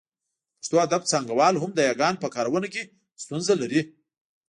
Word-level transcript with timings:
د 0.03 0.03
پښتو 0.59 0.75
ادب 0.85 1.01
څانګوال 1.11 1.55
هم 1.57 1.71
د 1.75 1.79
یاګانو 1.89 2.21
په 2.23 2.27
کارونه 2.35 2.67
کې 2.73 2.81
ستونزه 3.23 3.53
لري 3.61 3.81